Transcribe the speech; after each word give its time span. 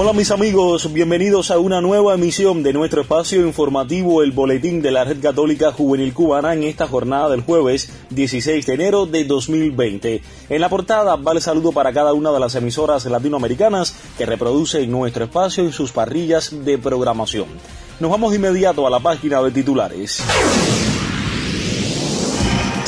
Hola 0.00 0.12
mis 0.12 0.30
amigos, 0.30 0.92
bienvenidos 0.92 1.50
a 1.50 1.58
una 1.58 1.80
nueva 1.80 2.14
emisión 2.14 2.62
de 2.62 2.72
nuestro 2.72 3.02
espacio 3.02 3.44
informativo, 3.44 4.22
el 4.22 4.30
Boletín 4.30 4.80
de 4.80 4.92
la 4.92 5.02
Red 5.02 5.20
Católica 5.20 5.72
Juvenil 5.72 6.14
Cubana 6.14 6.54
en 6.54 6.62
esta 6.62 6.86
jornada 6.86 7.30
del 7.30 7.40
jueves 7.40 7.90
16 8.10 8.64
de 8.64 8.74
enero 8.74 9.06
de 9.06 9.24
2020. 9.24 10.22
En 10.50 10.60
la 10.60 10.68
portada 10.68 11.16
va 11.16 11.32
el 11.32 11.40
saludo 11.40 11.72
para 11.72 11.92
cada 11.92 12.12
una 12.12 12.30
de 12.30 12.38
las 12.38 12.54
emisoras 12.54 13.06
latinoamericanas 13.06 13.92
que 14.16 14.24
reproducen 14.24 14.88
nuestro 14.88 15.24
espacio 15.24 15.64
y 15.64 15.72
sus 15.72 15.90
parrillas 15.90 16.64
de 16.64 16.78
programación. 16.78 17.48
Nos 17.98 18.08
vamos 18.12 18.30
de 18.30 18.36
inmediato 18.36 18.86
a 18.86 18.90
la 18.90 19.00
página 19.00 19.42
de 19.42 19.50
titulares. 19.50 20.22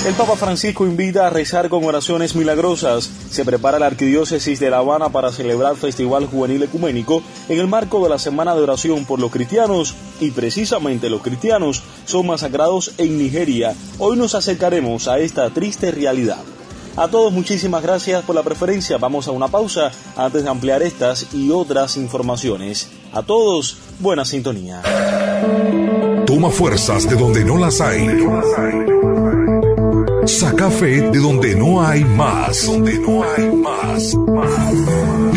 El 0.06 0.14
Papa 0.14 0.34
Francisco 0.34 0.86
invita 0.86 1.26
a 1.26 1.30
rezar 1.30 1.68
con 1.68 1.84
oraciones 1.84 2.34
milagrosas. 2.34 3.10
Se 3.30 3.44
prepara 3.44 3.78
la 3.78 3.86
Arquidiócesis 3.86 4.58
de 4.58 4.70
La 4.70 4.78
Habana 4.78 5.10
para 5.10 5.30
celebrar 5.30 5.76
Festival 5.76 6.26
Juvenil 6.26 6.62
Ecuménico 6.62 7.22
en 7.50 7.60
el 7.60 7.66
marco 7.66 8.02
de 8.02 8.08
la 8.08 8.18
Semana 8.18 8.54
de 8.54 8.62
Oración 8.62 9.04
por 9.04 9.20
los 9.20 9.30
Cristianos 9.30 9.94
y 10.18 10.30
precisamente 10.30 11.10
los 11.10 11.20
cristianos 11.20 11.82
son 12.06 12.26
masacrados 12.26 12.92
en 12.96 13.18
Nigeria. 13.18 13.74
Hoy 13.98 14.16
nos 14.16 14.34
acercaremos 14.34 15.06
a 15.06 15.18
esta 15.18 15.50
triste 15.50 15.90
realidad. 15.90 16.42
A 16.96 17.08
todos 17.08 17.30
muchísimas 17.30 17.82
gracias 17.82 18.24
por 18.24 18.34
la 18.34 18.42
preferencia. 18.42 18.96
Vamos 18.96 19.28
a 19.28 19.32
una 19.32 19.48
pausa 19.48 19.92
antes 20.16 20.44
de 20.44 20.48
ampliar 20.48 20.82
estas 20.82 21.34
y 21.34 21.50
otras 21.50 21.98
informaciones. 21.98 22.88
A 23.12 23.22
todos, 23.22 23.76
buena 23.98 24.24
sintonía. 24.24 24.80
Toma 26.26 26.48
fuerzas 26.48 27.08
de 27.08 27.16
donde 27.16 27.44
no 27.44 27.58
las 27.58 27.80
hay. 27.82 28.08
Saca 30.26 30.70
fe 30.70 31.10
de 31.10 31.18
donde 31.18 31.54
no 31.54 31.82
hay 31.82 32.04
más. 32.04 32.66
Donde 32.66 32.98
no 32.98 33.22
hay 33.24 33.50
más. 33.56 34.14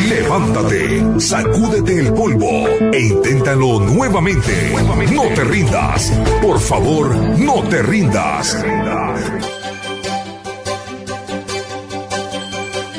Levántate, 0.10 1.20
sacúdete 1.20 2.00
el 2.00 2.14
polvo 2.14 2.68
e 2.92 3.00
inténtalo 3.00 3.80
nuevamente. 3.80 4.74
No 5.12 5.24
te 5.34 5.44
rindas. 5.44 6.12
Por 6.42 6.60
favor, 6.60 7.16
no 7.16 7.64
te 7.70 7.82
rindas. 7.82 8.58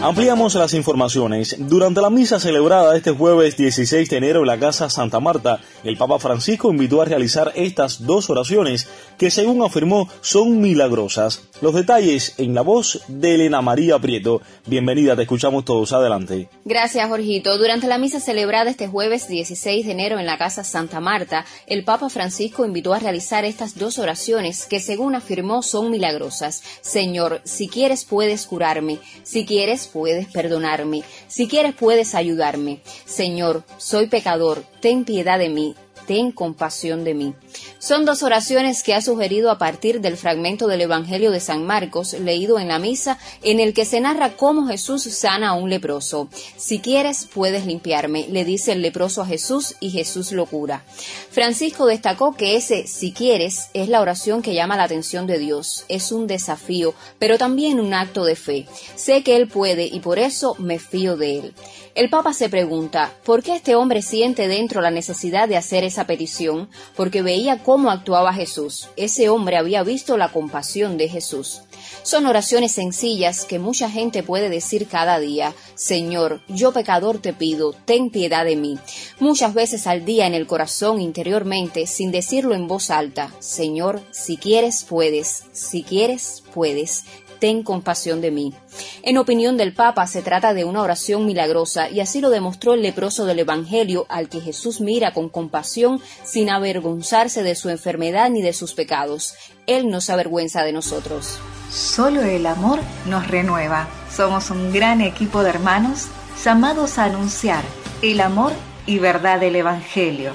Ampliamos 0.05 0.55
las 0.55 0.75
informaciones. 0.75 1.57
Durante 1.59 2.03
la 2.03 2.11
misa 2.11 2.39
celebrada 2.39 2.95
este 2.95 3.13
jueves 3.13 3.57
16 3.57 4.11
de 4.11 4.17
enero 4.19 4.41
en 4.41 4.47
la 4.49 4.59
Casa 4.59 4.91
Santa 4.91 5.19
Marta, 5.19 5.61
el 5.83 5.97
Papa 5.97 6.19
Francisco 6.19 6.71
invitó 6.71 7.01
a 7.01 7.07
realizar 7.07 7.53
estas 7.55 8.05
dos 8.05 8.29
oraciones 8.29 8.87
que 9.17 9.31
según 9.31 9.63
afirmó 9.63 10.11
son 10.21 10.61
milagrosas. 10.61 11.49
Los 11.63 11.73
detalles 11.73 12.35
en 12.37 12.55
la 12.55 12.61
voz 12.61 13.01
de 13.09 13.37
Elena 13.37 13.63
María 13.63 13.99
Prieto. 13.99 14.43
Bienvenida, 14.67 15.17
te 15.17 15.23
escuchamos 15.23 15.65
todos. 15.65 15.95
Adelante. 15.95 16.51
Gracias, 16.67 17.09
Jorgito. 17.09 17.57
Durante 17.57 17.87
la 17.87 17.97
misa 17.97 18.21
celebrada 18.21 18.69
este 18.69 18.89
jueves 18.89 19.27
16 19.27 19.87
de 19.87 19.93
enero 19.93 20.19
en 20.19 20.27
la 20.27 20.37
Casa 20.37 20.65
Santa 20.65 21.01
Marta, 21.01 21.47
el 21.67 21.83
Papa 21.83 22.11
Francisco 22.11 22.67
invitó 22.67 22.93
a 22.93 22.99
realizar 22.99 23.47
estas 23.47 23.79
dos 23.79 23.99
oraciones 23.99 24.67
que 24.67 24.81
según 24.81 25.15
afirmó 25.15 25.63
son 25.63 25.91
milagrosas. 25.91 26.63
Señor, 26.83 27.41
si 27.45 27.69
quieres 27.69 28.05
puedes 28.05 28.45
curarme. 28.45 28.99
Si 29.23 29.47
quieres 29.47 29.94
puedes 29.95 30.27
perdonarme. 30.27 31.05
Si 31.29 31.47
quieres 31.47 31.73
puedes 31.73 32.17
ayudarme. 32.17 32.81
Señor, 33.07 33.63
soy 33.79 34.09
pecador, 34.09 34.65
ten 34.81 35.05
piedad 35.05 35.39
de 35.39 35.49
mí 35.49 35.77
ten 36.07 36.33
compasión 36.33 37.05
de 37.05 37.15
mí. 37.15 37.35
Son 37.79 38.05
dos 38.05 38.23
oraciones 38.23 38.83
que 38.83 38.95
ha 38.95 39.01
sugerido 39.01 39.51
a 39.51 39.59
partir 39.59 40.01
del 40.01 40.17
fragmento 40.17 40.67
del 40.67 40.83
Evangelio 40.83 41.31
de 41.31 41.41
San 41.41 41.67
Marcos 41.67 42.15
leído 42.15 42.59
en 42.59 42.69
la 42.69 42.79
misa 42.79 43.19
en 43.43 43.61
el 43.61 43.75
que 43.75 43.85
se 43.85 44.01
narra 44.01 44.37
cómo 44.37 44.67
Jesús 44.67 45.03
sana 45.03 45.51
a 45.51 45.55
un 45.55 45.71
leproso. 45.71 46.29
Si 46.57 46.81
quieres, 46.81 47.29
puedes 47.33 47.67
limpiarme, 47.67 48.27
le 48.29 48.45
dice 48.45 48.73
el 48.73 48.83
leproso 48.83 49.23
a 49.23 49.27
Jesús 49.27 49.77
y 49.81 49.91
Jesús 49.91 50.33
lo 50.33 50.47
cura. 50.47 50.85
Francisco 51.31 51.87
destacó 51.87 52.35
que 52.35 52.57
ese 52.57 52.87
si 52.87 53.13
quieres 53.13 53.69
es 53.75 53.89
la 53.89 54.01
oración 54.01 54.43
que 54.43 54.55
llama 54.55 54.77
la 54.77 54.85
atención 54.85 55.27
de 55.27 55.39
Dios. 55.39 55.85
Es 55.89 56.13
un 56.13 56.27
desafío, 56.27 56.95
pero 57.19 57.39
también 57.39 57.81
un 57.81 57.95
acto 57.95 58.25
de 58.25 58.37
fe. 58.37 58.67
Sé 58.95 59.23
que 59.23 59.37
Él 59.37 59.49
puede 59.49 59.87
y 59.87 60.01
por 60.01 60.19
eso 60.19 60.55
me 60.59 60.79
fío 60.79 61.17
de 61.17 61.39
Él. 61.39 61.55
El 61.95 62.11
Papa 62.11 62.33
se 62.33 62.49
pregunta, 62.49 63.13
¿por 63.25 63.45
qué 63.45 63.55
este 63.55 63.77
hombre 63.77 64.03
siente 64.03 64.49
dentro 64.49 64.81
la 64.81 64.91
necesidad 64.91 65.49
de 65.49 65.57
hacer 65.57 65.85
esa 65.85 66.09
petición? 66.09 66.69
Porque 66.97 67.23
veía 67.23 67.63
cómo 67.63 67.89
actuaba 67.89 68.33
Jesús. 68.33 68.89
Ese 68.97 69.29
hombre 69.29 69.57
había 69.57 69.85
visto 69.85 70.17
la 70.17 70.33
compasión 70.33 70.97
de 70.97 71.09
Jesús. 71.09 71.63
Son 72.03 72.27
oraciones 72.27 72.73
sencillas 72.73 73.45
que 73.45 73.61
mucha 73.61 73.89
gente 73.89 74.25
puede 74.25 74.49
decir 74.49 74.89
cada 74.89 75.21
día. 75.21 75.55
Señor, 75.77 76.43
yo 76.49 76.73
pecador 76.73 77.19
te 77.19 77.33
pido, 77.33 77.73
ten 77.85 78.11
piedad 78.11 78.45
de 78.45 78.57
mí. 78.57 78.77
Muchas 79.21 79.55
veces 79.55 79.87
al 79.87 80.05
día 80.05 80.27
en 80.27 80.35
el 80.35 80.49
corazón 80.49 81.01
interiormente, 81.01 81.87
sin 81.87 82.11
decirlo 82.11 82.57
en 82.57 82.67
voz 82.67 82.91
alta. 82.91 83.33
Señor, 83.39 84.03
si 84.11 84.37
quieres, 84.37 84.85
puedes. 84.89 85.45
Si 85.53 85.85
quieres, 85.85 86.43
puedes 86.53 87.05
ten 87.39 87.63
compasión 87.63 88.21
de 88.21 88.31
mí. 88.31 88.55
En 89.03 89.19
opinión 89.19 89.57
del 89.57 89.75
Papa, 89.75 90.07
se 90.07 90.23
trata 90.23 90.55
de 90.55 90.65
una 90.65 90.83
oración 90.83 91.27
milagrosa 91.27 91.91
y 91.91 92.01
así 92.01 92.21
lo 92.21 92.31
demostró 92.31 92.75
el 92.75 92.83
leproso 92.83 93.27
del 93.27 93.41
Evangelio 93.41 94.07
al 94.09 94.29
que 94.29 94.41
Jesús 94.41 94.81
mira 94.81 95.13
con 95.13 95.29
compasión 95.29 96.01
sin 96.23 96.51
avergonzarse 96.51 97.43
de 97.43 97.55
su 97.55 97.69
enfermedad 97.69 98.31
ni 98.31 98.43
de 98.43 98.53
sus 98.53 98.75
pecados. 98.75 99.35
Él 99.67 99.89
no 99.91 100.01
se 100.01 100.13
avergüenza 100.13 100.63
de 100.63 100.73
nosotros. 100.73 101.39
Solo 101.71 102.23
el 102.23 102.47
amor 102.47 102.81
nos 103.07 103.27
renueva. 103.29 103.89
Somos 104.15 104.51
un 104.51 104.73
gran 104.73 105.01
equipo 105.01 105.43
de 105.43 105.51
hermanos 105.51 106.07
llamados 106.45 106.99
a 106.99 107.05
anunciar 107.05 107.65
el 108.03 108.21
amor 108.21 108.53
y 108.87 108.99
verdad 108.99 109.41
del 109.41 109.57
Evangelio. 109.57 110.33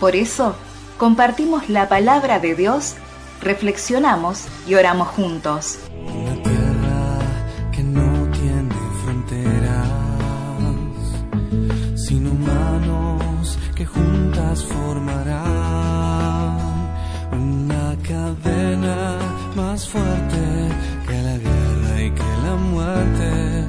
Por 0.00 0.16
eso, 0.16 0.54
compartimos 0.98 1.68
la 1.68 1.88
palabra 1.88 2.40
de 2.40 2.54
Dios, 2.54 2.94
reflexionamos 3.40 4.44
y 4.66 4.74
oramos 4.74 5.08
juntos. 5.08 5.78
Que 13.76 13.84
juntas 13.84 14.64
formarán 14.64 15.36
una 17.30 17.94
cadena 18.08 19.18
más 19.54 19.86
fuerte 19.86 20.40
que 21.06 21.22
la 21.22 21.36
guerra 21.36 22.02
y 22.02 22.10
que 22.10 22.24
la 22.42 22.56
muerte. 22.56 23.66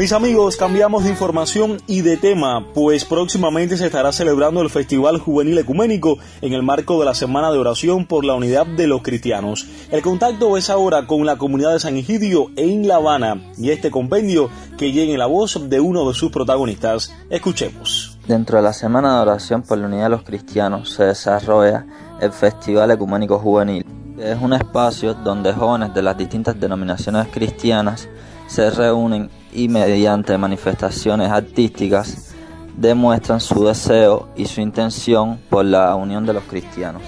Mis 0.00 0.12
amigos, 0.12 0.56
cambiamos 0.56 1.04
de 1.04 1.10
información 1.10 1.76
y 1.86 2.00
de 2.00 2.16
tema, 2.16 2.64
pues 2.72 3.04
próximamente 3.04 3.76
se 3.76 3.84
estará 3.84 4.12
celebrando 4.12 4.62
el 4.62 4.70
Festival 4.70 5.18
Juvenil 5.18 5.58
Ecuménico 5.58 6.16
en 6.40 6.54
el 6.54 6.62
marco 6.62 6.98
de 6.98 7.04
la 7.04 7.12
Semana 7.12 7.52
de 7.52 7.58
Oración 7.58 8.06
por 8.06 8.24
la 8.24 8.32
Unidad 8.32 8.64
de 8.64 8.86
los 8.86 9.02
Cristianos. 9.02 9.66
El 9.90 10.00
contacto 10.00 10.56
es 10.56 10.70
ahora 10.70 11.06
con 11.06 11.26
la 11.26 11.36
comunidad 11.36 11.74
de 11.74 11.80
San 11.80 11.98
Egidio 11.98 12.46
en 12.56 12.88
La 12.88 12.96
Habana 12.96 13.42
y 13.58 13.68
este 13.68 13.90
compendio 13.90 14.48
que 14.78 14.90
llegue 14.90 15.18
la 15.18 15.26
voz 15.26 15.68
de 15.68 15.80
uno 15.80 16.08
de 16.08 16.14
sus 16.14 16.32
protagonistas. 16.32 17.14
Escuchemos. 17.28 18.18
Dentro 18.26 18.56
de 18.56 18.62
la 18.62 18.72
Semana 18.72 19.16
de 19.16 19.20
Oración 19.20 19.60
por 19.60 19.76
la 19.76 19.86
Unidad 19.86 20.04
de 20.04 20.08
los 20.08 20.22
Cristianos 20.22 20.94
se 20.94 21.04
desarrolla 21.04 21.84
el 22.22 22.32
Festival 22.32 22.90
Ecuménico 22.90 23.38
Juvenil, 23.38 23.84
es 24.18 24.38
un 24.40 24.54
espacio 24.54 25.12
donde 25.12 25.52
jóvenes 25.52 25.92
de 25.92 26.00
las 26.00 26.16
distintas 26.16 26.58
denominaciones 26.58 27.28
cristianas 27.28 28.08
se 28.50 28.68
reúnen 28.68 29.30
y 29.52 29.68
mediante 29.68 30.36
manifestaciones 30.36 31.30
artísticas 31.30 32.34
demuestran 32.76 33.38
su 33.38 33.64
deseo 33.64 34.28
y 34.34 34.46
su 34.46 34.60
intención 34.60 35.38
por 35.48 35.64
la 35.64 35.94
unión 35.94 36.26
de 36.26 36.32
los 36.32 36.42
cristianos. 36.42 37.00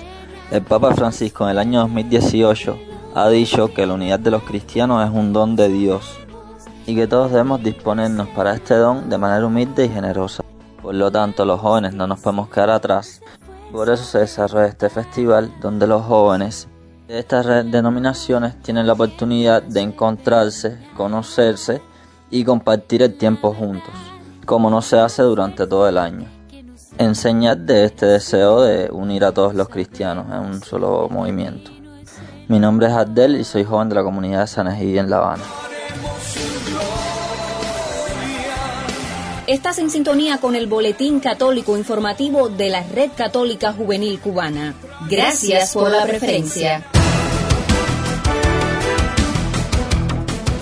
El 0.52 0.62
Papa 0.62 0.94
Francisco 0.94 1.42
en 1.44 1.50
el 1.50 1.58
año 1.58 1.80
2018 1.80 2.78
ha 3.16 3.28
dicho 3.28 3.74
que 3.74 3.84
la 3.86 3.94
unidad 3.94 4.20
de 4.20 4.30
los 4.30 4.44
cristianos 4.44 5.04
es 5.04 5.12
un 5.12 5.32
don 5.32 5.56
de 5.56 5.68
Dios 5.68 6.16
y 6.86 6.94
que 6.94 7.08
todos 7.08 7.32
debemos 7.32 7.60
disponernos 7.60 8.28
para 8.28 8.54
este 8.54 8.76
don 8.76 9.10
de 9.10 9.18
manera 9.18 9.44
humilde 9.44 9.86
y 9.86 9.88
generosa. 9.88 10.44
Por 10.80 10.94
lo 10.94 11.10
tanto, 11.10 11.44
los 11.44 11.60
jóvenes 11.60 11.92
no 11.92 12.06
nos 12.06 12.20
podemos 12.20 12.50
quedar 12.50 12.70
atrás. 12.70 13.20
Por 13.72 13.90
eso 13.90 14.04
se 14.04 14.18
desarrolla 14.18 14.66
este 14.66 14.88
festival 14.88 15.52
donde 15.60 15.88
los 15.88 16.02
jóvenes 16.02 16.68
estas 17.12 17.44
denominaciones 17.70 18.58
tienen 18.62 18.86
la 18.86 18.94
oportunidad 18.94 19.62
de 19.62 19.80
encontrarse, 19.80 20.78
conocerse 20.96 21.82
y 22.30 22.42
compartir 22.42 23.02
el 23.02 23.18
tiempo 23.18 23.52
juntos, 23.52 23.92
como 24.46 24.70
no 24.70 24.80
se 24.80 24.98
hace 24.98 25.22
durante 25.22 25.66
todo 25.66 25.86
el 25.88 25.98
año. 25.98 26.26
en 26.98 27.14
señal 27.14 27.64
de 27.64 27.86
este 27.86 28.04
deseo 28.04 28.60
de 28.60 28.90
unir 28.90 29.24
a 29.24 29.32
todos 29.32 29.54
los 29.54 29.68
cristianos 29.70 30.26
en 30.30 30.38
un 30.38 30.62
solo 30.62 31.08
movimiento. 31.10 31.70
Mi 32.48 32.58
nombre 32.58 32.86
es 32.86 32.92
Abdel 32.92 33.36
y 33.36 33.44
soy 33.44 33.64
joven 33.64 33.88
de 33.88 33.94
la 33.94 34.02
comunidad 34.02 34.42
de 34.42 34.46
San 34.46 34.68
Egidio 34.68 35.00
en 35.00 35.08
La 35.08 35.16
Habana. 35.16 35.42
Estás 39.46 39.78
en 39.78 39.90
sintonía 39.90 40.38
con 40.38 40.54
el 40.54 40.66
Boletín 40.66 41.18
Católico 41.18 41.76
Informativo 41.76 42.48
de 42.48 42.68
la 42.68 42.82
Red 42.82 43.10
Católica 43.16 43.72
Juvenil 43.72 44.20
Cubana. 44.20 44.74
Gracias 45.08 45.72
por 45.72 45.90
la 45.90 46.04
preferencia. 46.04 46.86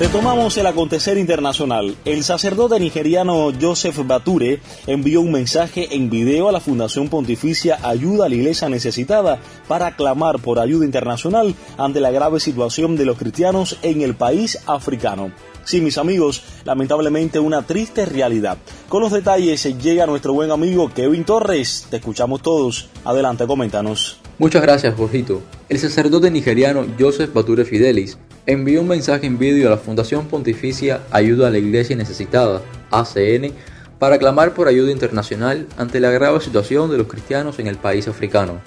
Retomamos 0.01 0.57
el 0.57 0.67
acontecer 0.67 1.19
internacional. 1.19 1.95
El 2.07 2.25
sacerdote 2.25 2.81
nigeriano 2.81 3.53
Joseph 3.61 3.99
Bature 4.07 4.59
envió 4.87 5.21
un 5.21 5.31
mensaje 5.31 5.95
en 5.95 6.09
video 6.09 6.49
a 6.49 6.53
la 6.53 6.61
Fundación 6.61 7.11
Pontificia 7.11 7.79
Ayuda 7.83 8.25
a 8.25 8.31
la 8.31 8.35
Iglesia 8.35 8.71
Necesitada 8.71 9.39
para 9.69 9.97
clamar 9.97 10.39
por 10.39 10.59
ayuda 10.59 10.87
internacional 10.87 11.55
ante 11.77 12.01
la 12.01 12.11
grave 12.11 12.41
situación 12.41 12.97
de 12.97 13.05
los 13.05 13.19
cristianos 13.19 13.77
en 13.83 14.01
el 14.01 14.15
país 14.15 14.61
africano. 14.65 15.33
Sí, 15.65 15.83
mis 15.83 15.99
amigos, 15.99 16.45
lamentablemente 16.65 17.39
una 17.39 17.67
triste 17.67 18.07
realidad. 18.07 18.57
Con 18.89 19.03
los 19.03 19.13
detalles 19.13 19.63
llega 19.83 20.07
nuestro 20.07 20.33
buen 20.33 20.51
amigo 20.51 20.91
Kevin 20.95 21.25
Torres. 21.25 21.87
Te 21.91 21.99
escuchamos 21.99 22.41
todos. 22.41 22.89
Adelante, 23.05 23.47
coméntanos. 23.47 24.19
Muchas 24.39 24.63
gracias, 24.63 24.95
Jorgito. 24.95 25.43
El 25.69 25.79
sacerdote 25.79 26.31
nigeriano 26.31 26.87
Joseph 26.99 27.35
Bature 27.35 27.67
Fidelis 27.67 28.17
envió 28.47 28.81
un 28.81 28.89
mensaje 28.89 29.27
en 29.27 29.39
vídeo 29.39 29.69
a 29.69 29.71
la 29.71 29.77
Fundación 29.77 30.27
Pontificia 30.27 31.01
Ayuda 31.11 31.49
a 31.49 31.51
la 31.51 31.59
Iglesia 31.59 31.97
Necesitada, 31.97 32.63
ACN, 32.91 33.53
para 33.99 34.19
clamar 34.19 34.55
por 34.55 34.67
ayuda 34.67 34.91
internacional 34.91 35.67
ante 35.77 36.01
la 36.01 36.11
grave 36.11 36.41
situación 36.41 36.91
de 36.91 36.99
los 36.99 37.07
cristianos 37.07 37.59
en 37.59 37.67
el 37.67 37.77
país 37.77 38.09
africano. 38.09 38.61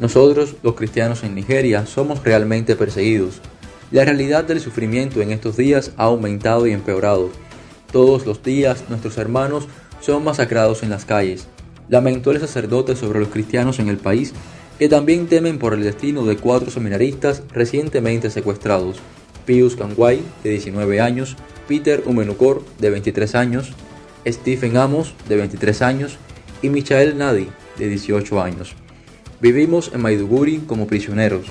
Nosotros, 0.00 0.56
los 0.62 0.74
cristianos 0.74 1.22
en 1.24 1.34
Nigeria, 1.34 1.86
somos 1.86 2.24
realmente 2.24 2.74
perseguidos. 2.74 3.40
La 3.90 4.04
realidad 4.04 4.44
del 4.44 4.60
sufrimiento 4.60 5.20
en 5.20 5.30
estos 5.30 5.58
días 5.58 5.92
ha 5.98 6.04
aumentado 6.04 6.66
y 6.66 6.72
empeorado. 6.72 7.30
Todos 7.92 8.24
los 8.24 8.42
días 8.42 8.84
nuestros 8.88 9.18
hermanos 9.18 9.68
son 10.00 10.24
masacrados 10.24 10.82
en 10.82 10.88
las 10.88 11.04
calles. 11.04 11.46
Lamentó 11.90 12.30
el 12.30 12.40
sacerdote 12.40 12.96
sobre 12.96 13.20
los 13.20 13.28
cristianos 13.28 13.78
en 13.78 13.88
el 13.88 13.98
país 13.98 14.32
que 14.82 14.88
también 14.88 15.28
temen 15.28 15.60
por 15.60 15.74
el 15.74 15.84
destino 15.84 16.24
de 16.24 16.36
cuatro 16.36 16.68
seminaristas 16.68 17.44
recientemente 17.52 18.30
secuestrados, 18.30 18.96
Pius 19.46 19.76
Kangwai, 19.76 20.18
de 20.42 20.50
19 20.50 21.00
años, 21.00 21.36
Peter 21.68 22.02
Umenukor, 22.04 22.64
de 22.80 22.90
23 22.90 23.36
años, 23.36 23.74
Stephen 24.26 24.76
Amos, 24.76 25.14
de 25.28 25.36
23 25.36 25.82
años, 25.82 26.18
y 26.62 26.68
Michael 26.68 27.16
Nadi, 27.16 27.46
de 27.78 27.88
18 27.90 28.42
años. 28.42 28.74
Vivimos 29.40 29.92
en 29.94 30.00
Maiduguri 30.00 30.58
como 30.66 30.88
prisioneros. 30.88 31.46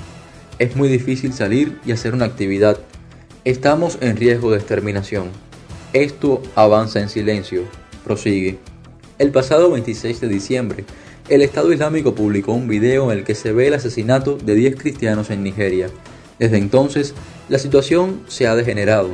Es 0.58 0.76
muy 0.76 0.90
difícil 0.90 1.32
salir 1.32 1.78
y 1.86 1.92
hacer 1.92 2.12
una 2.12 2.26
actividad. 2.26 2.80
Estamos 3.46 3.96
en 4.02 4.18
riesgo 4.18 4.50
de 4.50 4.58
exterminación. 4.58 5.28
Esto 5.94 6.42
avanza 6.54 7.00
en 7.00 7.08
silencio. 7.08 7.62
Prosigue. 8.04 8.58
El 9.18 9.30
pasado 9.30 9.70
26 9.70 10.20
de 10.20 10.28
diciembre, 10.28 10.84
el 11.28 11.42
Estado 11.42 11.72
Islámico 11.72 12.14
publicó 12.14 12.52
un 12.52 12.68
video 12.68 13.12
en 13.12 13.18
el 13.18 13.24
que 13.24 13.34
se 13.34 13.52
ve 13.52 13.68
el 13.68 13.74
asesinato 13.74 14.36
de 14.36 14.54
10 14.54 14.76
cristianos 14.76 15.30
en 15.30 15.42
Nigeria. 15.42 15.88
Desde 16.38 16.58
entonces, 16.58 17.14
la 17.48 17.58
situación 17.58 18.20
se 18.26 18.46
ha 18.46 18.56
degenerado. 18.56 19.10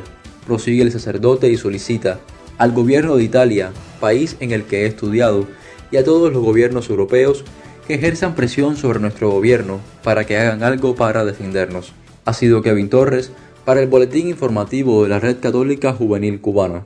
Prosigue 0.47 0.83
el 0.83 0.93
sacerdote 0.93 1.51
y 1.51 1.57
solicita 1.57 2.21
al 2.57 2.73
gobierno 2.73 3.17
de 3.17 3.25
Italia, 3.25 3.73
país 4.01 4.37
en 4.41 4.53
el 4.53 4.65
que 4.65 4.83
he 4.83 4.87
estudiado, 4.87 5.47
y 5.91 5.97
a 5.97 6.05
todos 6.05 6.33
los 6.33 6.43
gobiernos 6.43 6.91
europeos 6.91 7.45
que 7.87 7.95
ejerzan 7.95 8.35
presión 8.35 8.77
sobre 8.77 9.01
nuestro 9.01 9.31
gobierno 9.31 9.81
para 10.03 10.25
que 10.25 10.37
hagan 10.39 10.63
algo 10.63 10.95
para 10.95 11.25
defendernos. 11.25 11.93
Ha 12.25 12.35
sido 12.35 12.63
Kevin 12.63 12.89
Torres 12.89 13.31
para 13.65 13.81
el 13.81 13.89
Boletín 13.89 14.29
Informativo 14.29 15.05
de 15.05 15.11
la 15.11 15.21
Red 15.21 15.41
Católica 15.41 15.93
Juvenil 15.93 16.41
Cubana. 16.41 16.85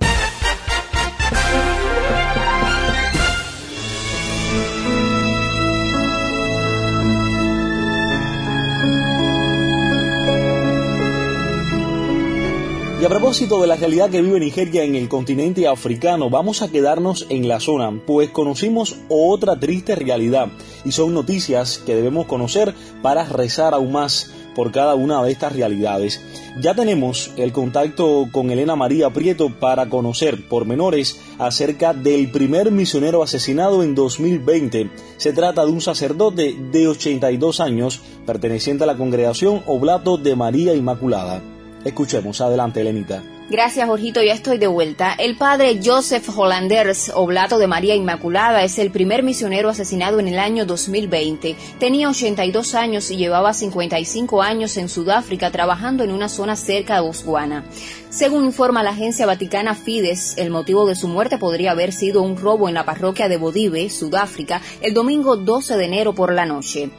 Y 13.02 13.04
a 13.04 13.08
propósito 13.08 13.60
de 13.60 13.66
la 13.66 13.74
realidad 13.74 14.10
que 14.10 14.22
vive 14.22 14.38
Nigeria 14.38 14.84
en 14.84 14.94
el 14.94 15.08
continente 15.08 15.66
africano, 15.66 16.30
vamos 16.30 16.62
a 16.62 16.70
quedarnos 16.70 17.26
en 17.30 17.48
la 17.48 17.58
zona, 17.58 18.00
pues 18.06 18.30
conocimos 18.30 18.96
otra 19.08 19.58
triste 19.58 19.96
realidad 19.96 20.46
y 20.84 20.92
son 20.92 21.12
noticias 21.12 21.78
que 21.78 21.96
debemos 21.96 22.26
conocer 22.26 22.72
para 23.02 23.24
rezar 23.24 23.74
aún 23.74 23.90
más 23.90 24.32
por 24.54 24.70
cada 24.70 24.94
una 24.94 25.20
de 25.24 25.32
estas 25.32 25.52
realidades. 25.52 26.20
Ya 26.60 26.76
tenemos 26.76 27.32
el 27.36 27.50
contacto 27.50 28.28
con 28.30 28.52
Elena 28.52 28.76
María 28.76 29.10
Prieto 29.10 29.50
para 29.50 29.88
conocer 29.88 30.46
pormenores 30.46 31.20
acerca 31.40 31.94
del 31.94 32.30
primer 32.30 32.70
misionero 32.70 33.24
asesinado 33.24 33.82
en 33.82 33.96
2020. 33.96 34.92
Se 35.16 35.32
trata 35.32 35.64
de 35.64 35.72
un 35.72 35.80
sacerdote 35.80 36.56
de 36.70 36.86
82 36.86 37.58
años 37.58 38.00
perteneciente 38.24 38.84
a 38.84 38.86
la 38.86 38.96
congregación 38.96 39.64
Oblato 39.66 40.18
de 40.18 40.36
María 40.36 40.72
Inmaculada. 40.72 41.42
Escuchemos, 41.84 42.40
adelante, 42.40 42.80
Elenita. 42.80 43.22
Gracias, 43.50 43.86
Jorgito. 43.86 44.22
Ya 44.22 44.32
estoy 44.32 44.56
de 44.56 44.66
vuelta. 44.66 45.12
El 45.12 45.36
padre 45.36 45.78
Joseph 45.84 46.26
Hollanders, 46.34 47.12
oblato 47.14 47.58
de 47.58 47.66
María 47.66 47.94
Inmaculada, 47.94 48.62
es 48.62 48.78
el 48.78 48.90
primer 48.90 49.22
misionero 49.22 49.68
asesinado 49.68 50.20
en 50.20 50.28
el 50.28 50.38
año 50.38 50.64
2020. 50.64 51.54
Tenía 51.78 52.08
82 52.08 52.74
años 52.74 53.10
y 53.10 53.16
llevaba 53.16 53.52
55 53.52 54.40
años 54.42 54.76
en 54.78 54.88
Sudáfrica 54.88 55.50
trabajando 55.50 56.02
en 56.02 56.12
una 56.12 56.30
zona 56.30 56.56
cerca 56.56 56.94
de 56.94 57.02
Botswana. 57.02 57.64
Según 58.08 58.46
informa 58.46 58.82
la 58.82 58.90
agencia 58.90 59.26
vaticana 59.26 59.74
Fides, 59.74 60.34
el 60.38 60.50
motivo 60.50 60.86
de 60.86 60.94
su 60.94 61.08
muerte 61.08 61.36
podría 61.36 61.72
haber 61.72 61.92
sido 61.92 62.22
un 62.22 62.38
robo 62.38 62.68
en 62.68 62.74
la 62.74 62.86
parroquia 62.86 63.28
de 63.28 63.36
Bodive, 63.36 63.90
Sudáfrica, 63.90 64.62
el 64.80 64.94
domingo 64.94 65.36
12 65.36 65.76
de 65.76 65.84
enero 65.84 66.14
por 66.14 66.32
la 66.32 66.46
noche. 66.46 66.90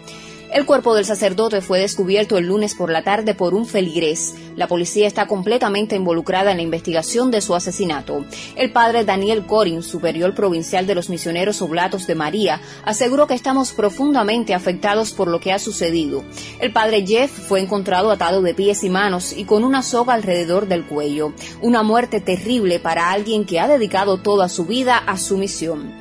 El 0.54 0.68
cuerpo 0.68 0.94
del 0.94 1.04
sacerdote 1.04 1.62
fue 1.62 1.80
descubierto 1.80 2.38
el 2.38 2.46
lunes 2.46 2.76
por 2.76 2.92
la 2.92 3.04
tarde 3.04 3.34
por 3.34 3.56
un 3.56 3.66
feligrés. 3.66 4.36
La 4.56 4.68
policía 4.68 5.08
está 5.08 5.26
completamente 5.26 5.96
involucrada 5.96 6.52
en 6.52 6.58
la 6.58 6.64
investigación 6.64 7.32
de 7.32 7.42
su 7.42 7.56
asesinato. 7.56 8.24
El 8.56 8.72
padre 8.72 9.04
Daniel 9.04 9.48
Corin, 9.48 9.82
superior 9.82 10.36
provincial 10.36 10.86
de 10.86 10.94
los 10.94 11.10
misioneros 11.10 11.64
oblatos 11.64 12.06
de 12.06 12.14
María, 12.14 12.62
aseguró 12.86 13.26
que 13.26 13.34
estamos 13.34 13.72
profundamente 13.72 14.54
afectados 14.54 15.12
por 15.12 15.28
lo 15.28 15.40
que 15.40 15.52
ha 15.52 15.58
sucedido. 15.58 16.24
El 16.60 16.72
padre 16.72 17.04
Jeff 17.04 17.32
fue 17.32 17.60
encontrado 17.60 18.12
atado 18.12 18.44
de 18.44 18.54
pies 18.54 18.84
y 18.84 18.92
manos 18.92 19.34
y 19.36 19.46
con 19.46 19.64
una 19.64 19.82
soga 19.82 20.14
alrededor 20.14 20.68
del 20.68 20.86
cuello. 20.86 21.34
Una 21.62 21.82
muerte 21.82 22.22
terrible 22.22 22.78
para 22.78 23.10
alguien 23.10 23.46
que 23.46 23.60
ha 23.60 23.68
dedicado 23.68 24.18
toda 24.18 24.50
su 24.50 24.66
vida 24.66 24.98
a 25.00 25.18
su 25.18 25.36
misión. 25.36 25.92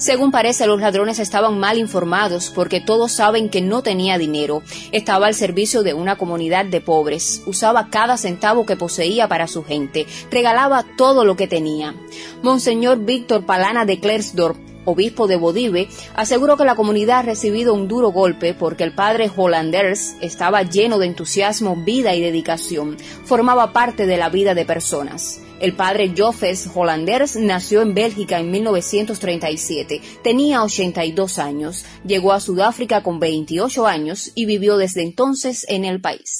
Según 0.00 0.30
parece, 0.30 0.66
los 0.66 0.80
ladrones 0.80 1.18
estaban 1.18 1.58
mal 1.58 1.76
informados 1.76 2.50
porque 2.54 2.80
todos 2.80 3.12
saben 3.12 3.50
que 3.50 3.60
no 3.60 3.82
tenía 3.82 4.16
dinero. 4.16 4.62
Estaba 4.92 5.26
al 5.26 5.34
servicio 5.34 5.82
de 5.82 5.92
una 5.92 6.16
comunidad 6.16 6.64
de 6.64 6.80
pobres. 6.80 7.42
Usaba 7.44 7.88
cada 7.90 8.16
centavo 8.16 8.64
que 8.64 8.76
poseía 8.76 9.28
para 9.28 9.46
su 9.46 9.62
gente. 9.62 10.06
Regalaba 10.30 10.86
todo 10.96 11.26
lo 11.26 11.36
que 11.36 11.48
tenía. 11.48 11.94
Monseñor 12.40 13.04
Víctor 13.04 13.44
Palana 13.44 13.84
de 13.84 14.00
Klersdorp 14.00 14.56
obispo 14.86 15.26
de 15.26 15.36
Bodive, 15.36 15.88
aseguró 16.16 16.56
que 16.56 16.64
la 16.64 16.74
comunidad 16.74 17.18
ha 17.18 17.22
recibido 17.22 17.74
un 17.74 17.86
duro 17.86 18.08
golpe 18.12 18.54
porque 18.54 18.82
el 18.82 18.94
padre 18.94 19.30
Hollanders 19.36 20.16
estaba 20.22 20.62
lleno 20.62 20.98
de 20.98 21.06
entusiasmo, 21.06 21.76
vida 21.76 22.14
y 22.14 22.22
dedicación. 22.22 22.96
Formaba 23.24 23.74
parte 23.74 24.06
de 24.06 24.16
la 24.16 24.30
vida 24.30 24.54
de 24.54 24.64
personas. 24.64 25.42
El 25.60 25.74
padre 25.74 26.14
Joffes 26.16 26.70
Hollanders 26.74 27.36
nació 27.36 27.82
en 27.82 27.94
Bélgica 27.94 28.40
en 28.40 28.50
1937. 28.50 30.00
Tenía 30.24 30.62
82 30.62 31.38
años. 31.38 31.84
Llegó 32.04 32.32
a 32.32 32.40
Sudáfrica 32.40 33.02
con 33.02 33.20
28 33.20 33.86
años 33.86 34.32
y 34.34 34.46
vivió 34.46 34.78
desde 34.78 35.02
entonces 35.02 35.66
en 35.68 35.84
el 35.84 36.00
país. 36.00 36.38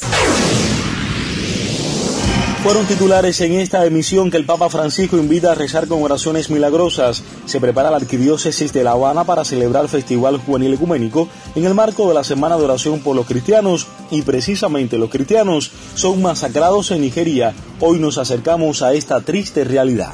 Fueron 2.62 2.84
titulares 2.84 3.40
en 3.40 3.52
esta 3.54 3.86
emisión 3.86 4.30
que 4.30 4.36
el 4.36 4.44
Papa 4.44 4.68
Francisco 4.68 5.16
invita 5.16 5.52
a 5.52 5.54
rezar 5.54 5.88
con 5.88 6.02
oraciones 6.02 6.50
milagrosas. 6.50 7.22
Se 7.46 7.58
prepara 7.58 7.90
la 7.90 7.96
arquidiócesis 7.96 8.70
de 8.74 8.84
La 8.84 8.90
Habana 8.90 9.24
para 9.24 9.46
celebrar 9.46 9.84
el 9.84 9.88
Festival 9.88 10.36
Juvenil 10.36 10.74
Ecuménico 10.74 11.26
en 11.54 11.64
el 11.64 11.72
marco 11.72 12.06
de 12.06 12.14
la 12.14 12.22
Semana 12.22 12.58
de 12.58 12.64
Oración 12.64 13.00
por 13.00 13.16
los 13.16 13.26
Cristianos 13.26 13.86
y 14.10 14.20
precisamente 14.20 14.98
los 14.98 15.08
cristianos 15.08 15.70
son 15.94 16.20
masacrados 16.20 16.90
en 16.90 17.00
Nigeria. 17.00 17.54
Hoy 17.80 17.98
nos 17.98 18.18
acercamos 18.18 18.82
a 18.82 18.92
esta 18.92 19.22
triste 19.22 19.64
realidad. 19.64 20.12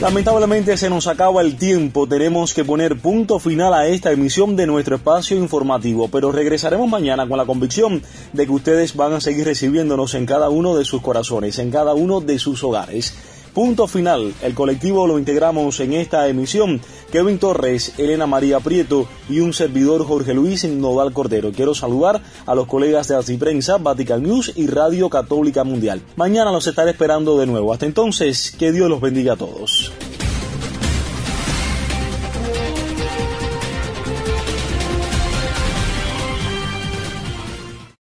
Lamentablemente 0.00 0.76
se 0.76 0.90
nos 0.90 1.06
acaba 1.06 1.40
el 1.40 1.56
tiempo, 1.56 2.06
tenemos 2.06 2.52
que 2.52 2.66
poner 2.66 3.00
punto 3.00 3.38
final 3.38 3.72
a 3.72 3.86
esta 3.86 4.12
emisión 4.12 4.54
de 4.54 4.66
nuestro 4.66 4.96
espacio 4.96 5.38
informativo, 5.38 6.08
pero 6.08 6.30
regresaremos 6.30 6.86
mañana 6.86 7.26
con 7.26 7.38
la 7.38 7.46
convicción 7.46 8.02
de 8.34 8.44
que 8.44 8.52
ustedes 8.52 8.94
van 8.94 9.14
a 9.14 9.22
seguir 9.22 9.46
recibiéndonos 9.46 10.12
en 10.12 10.26
cada 10.26 10.50
uno 10.50 10.76
de 10.76 10.84
sus 10.84 11.00
corazones, 11.00 11.58
en 11.58 11.70
cada 11.70 11.94
uno 11.94 12.20
de 12.20 12.38
sus 12.38 12.62
hogares. 12.62 13.14
Punto 13.56 13.86
final, 13.86 14.34
el 14.42 14.52
colectivo 14.52 15.06
lo 15.06 15.18
integramos 15.18 15.80
en 15.80 15.94
esta 15.94 16.28
emisión, 16.28 16.78
Kevin 17.10 17.38
Torres, 17.38 17.94
Elena 17.96 18.26
María 18.26 18.60
Prieto 18.60 19.08
y 19.30 19.40
un 19.40 19.54
servidor 19.54 20.04
Jorge 20.04 20.34
Luis 20.34 20.64
Nodal 20.64 21.14
Cordero. 21.14 21.52
Quiero 21.52 21.74
saludar 21.74 22.20
a 22.44 22.54
los 22.54 22.66
colegas 22.66 23.08
de 23.08 23.38
Prensa, 23.38 23.78
Vatican 23.78 24.22
News 24.22 24.52
y 24.56 24.66
Radio 24.66 25.08
Católica 25.08 25.64
Mundial. 25.64 26.02
Mañana 26.16 26.52
los 26.52 26.66
estaré 26.66 26.90
esperando 26.90 27.38
de 27.38 27.46
nuevo. 27.46 27.72
Hasta 27.72 27.86
entonces, 27.86 28.54
que 28.58 28.72
Dios 28.72 28.90
los 28.90 29.00
bendiga 29.00 29.32
a 29.32 29.36
todos. 29.36 29.90